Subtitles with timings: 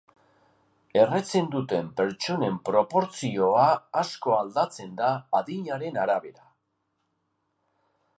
[1.01, 3.65] Erretzen duten pertsonen proportzioa
[4.03, 6.49] asko aldatzen da adinaren arabera.